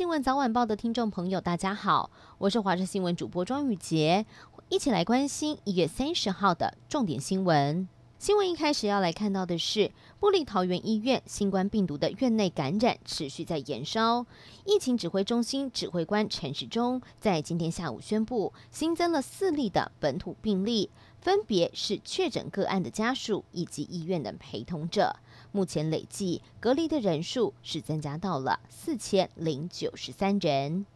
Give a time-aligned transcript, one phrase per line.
[0.00, 4.24] 新闻早晚报的听众朋友，大家好，我是华视新闻主播庄雨洁，
[4.70, 7.86] 一起来关心一月三十号的重点新闻。
[8.18, 14.24] 新闻一开始要来看到的是，部立桃园医院新冠病毒的院内感染持续在延烧。
[14.64, 20.88] 疫情指挥中心指挥官陈时中在今天下午宣布，新增了四例的本土病例，
[21.20, 25.16] 分别是确诊个案的家属以及医院的陪同者。
[25.52, 30.86] 目前累计隔离的人数是增加到了四千零九十三人。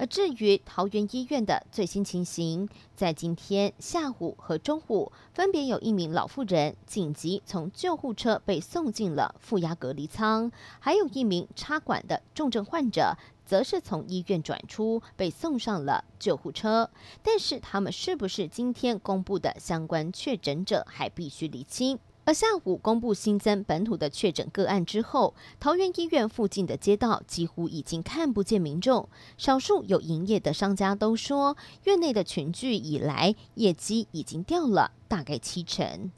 [0.00, 16.88] 而至于桃园医院的最新情形，在今天下午和中午，分别有一名老妇人紧急从救护车被送进了负压隔离舱，还有一名插管的重症患者，则是从医院转出，被送上了救护车。
[17.24, 21.98] 但是他们是不是今天公布的相关确诊者，还必须厘清。
[22.28, 29.08] 而下午公布新增本土的确诊个案之后，桃园医院附近的街道几乎已经看不见民众。
[29.38, 36.12] 少数有营业的商家都说，院内的群聚以来，业绩已经掉了大概七成。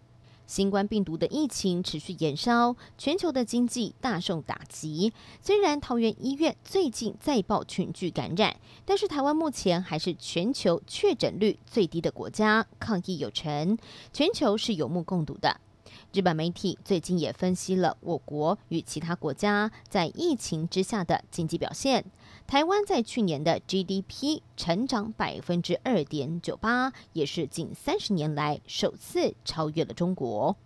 [0.49, 5.13] 新冠病毒的疫情持续延烧，全球的经济大受打击。
[5.41, 13.79] 虽然桃园医院最近再爆群聚感染，但是台湾目前还是全球确诊率最低的国家，抗疫有成，
[14.13, 15.61] 全球是有目共睹的。
[16.13, 22.05] 日本媒体最近也分析了我国与其他国家在疫情之下的经济表现。
[22.47, 30.57] 台湾在去年的 GDP 成长百分之二点九八，也是近三十年来首次超越了中国。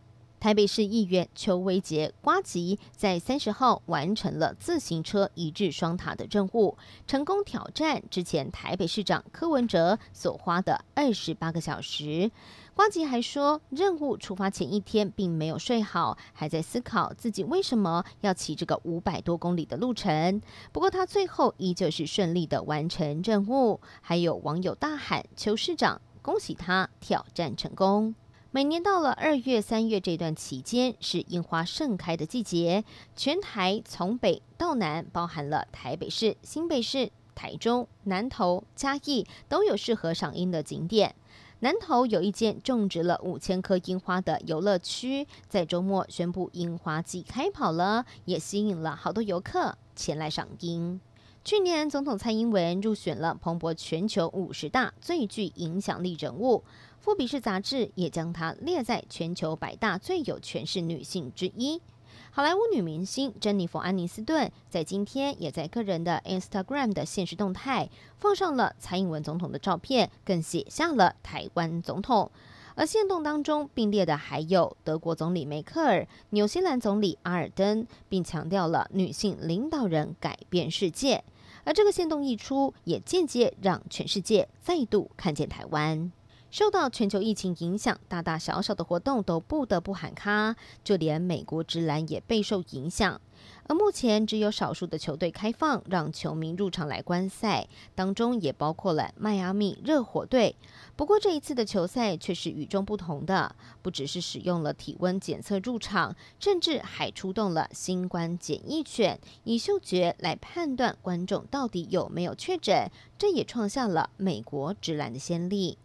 [0.45, 12.31] 台北市议员邱威杰瓜吉在三十号完成了自行车一日双塔的任务，成功挑战之前台北市长柯文哲所花的二十八个小时。
[12.75, 20.43] 瓜吉还说，任务出发前一天并没有睡好，还在思考自己为什么要骑这个五百多公里的路程。
[20.73, 23.81] 不过他最后依旧是顺利的完成任务。
[24.03, 28.15] 还有网友大喊：“邱市长，恭喜他挑战成功！”
[28.55, 32.85] 每年到了二月、三月这段期间，是樱花盛开的季节。
[33.17, 41.17] 全台从北到南，包含了台北市、新北市、台中、南投、嘉义，都有适合赏樱的景点。
[41.59, 51.01] 南投有一间种植了五千棵樱花的游乐区，在周末宣布樱花季开跑了，也吸引了好多游客前来赏樱。
[51.45, 56.65] 去年总统蔡英文入选了彭博全球五十大最具影响力人物。
[56.99, 61.83] 富比士杂志也将她列在全球百大最有权势女性之一。
[62.31, 72.31] 好莱坞女明星珍妮佛·安妮斯顿在今天也在个人的 Instagram 的限时动态放上了蔡英文总统的照片，更写下了台湾总统。
[72.77, 81.23] 而限动当中并列的还有德国总理梅克尔、纽西兰总理阿尔登，并强调了女性领导人改变世界。
[81.65, 86.13] 而这个行动一出，也间接让全世界再度看见台湾。
[86.55, 90.55] 受到全球疫情影响，大大小小的活动都不得不喊卡，
[90.85, 93.21] 就连美国职篮也备受影响。
[93.65, 97.67] 而目前只有少数的球队开放让球迷入场来观赛，
[97.97, 100.55] 当中也包括了迈阿密热火队。
[100.95, 112.89] 不过这一次的球赛却是与众不同的，不只是使用了体温检测入场，甚至还出动了新冠检疫犬，以嗅觉来判断观众到底有没有确诊。
[113.19, 115.79] 这也创下了美国职篮的先例。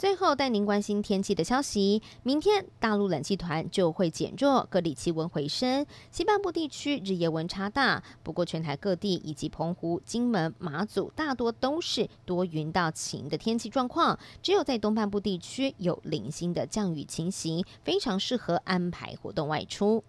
[0.00, 2.00] 最后带您关心天气的消息。
[2.22, 5.84] 明天大陆冷气团就会减弱，各地气温回升。
[6.10, 14.18] 西半部地区日夜温差大，不过全台各地以及澎湖、金门、马祖大多都是多云到晴的天气状况。
[14.40, 20.02] 只有在东半部地区有零星的降雨情形，非常适合安排活动外出。